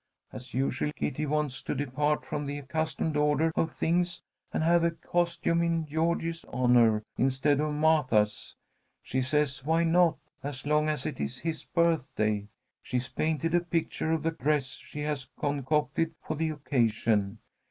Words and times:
As 0.33 0.55
usual, 0.55 0.91
Kitty 0.95 1.27
wants 1.27 1.61
to 1.61 1.75
depart 1.75 2.25
from 2.25 2.47
the 2.47 2.57
accustomed 2.57 3.15
order 3.15 3.51
of 3.55 3.71
things, 3.71 4.19
and 4.51 4.63
have 4.63 4.83
a 4.83 4.89
costume 4.89 5.61
in 5.61 5.85
George's 5.85 6.43
honour, 6.45 7.03
instead 7.19 7.59
of 7.59 7.75
Martha's. 7.75 8.55
She 9.03 9.21
says 9.21 9.63
why 9.63 9.83
not, 9.83 10.17
as 10.41 10.65
long 10.65 10.89
as 10.89 11.05
it 11.05 11.21
is 11.21 11.37
his 11.37 11.65
birthday. 11.65 12.47
She's 12.81 13.09
painted 13.09 13.53
a 13.53 13.59
picture 13.61 14.11
of 14.11 14.23
the 14.23 14.31
dress 14.31 14.69
she 14.71 15.01
has 15.01 15.29
concocted 15.39 16.15
for 16.19 16.33
the 16.35 16.49
occasion. 16.49 17.37